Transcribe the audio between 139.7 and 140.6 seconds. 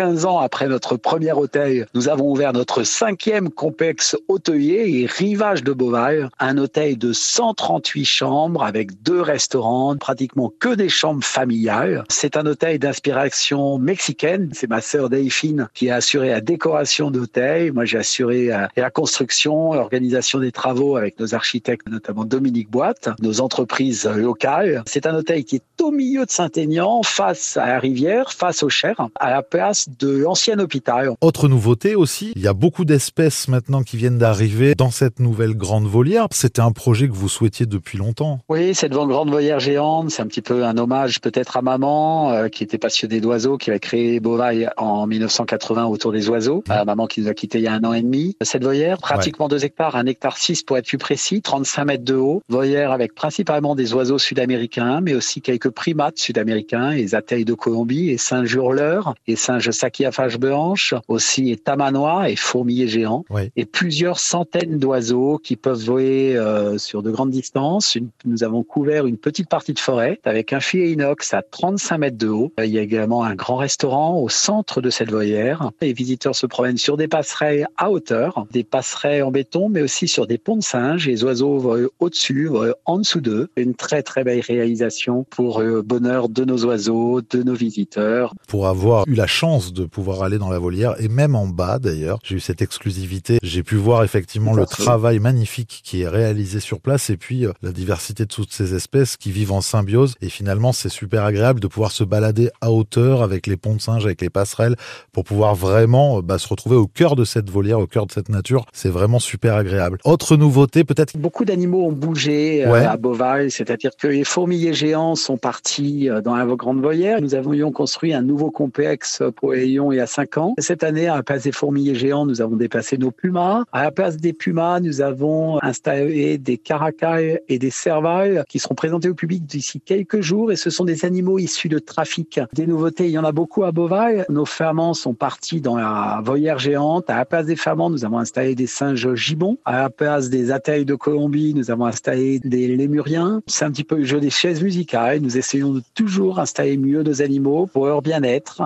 la place des